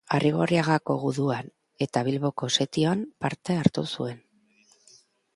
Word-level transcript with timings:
Arrigorriagako 0.17 0.93
Guduan 1.01 1.51
eta 1.85 2.01
Bilboko 2.07 2.49
setioan 2.61 3.03
parte 3.25 3.57
hartu 3.65 3.85
zuen. 3.99 4.17